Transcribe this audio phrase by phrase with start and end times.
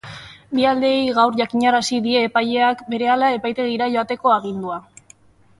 [0.59, 4.85] Bi aldeei gaur jakinarazi die epaileak berehala epaitegira joateko agindua.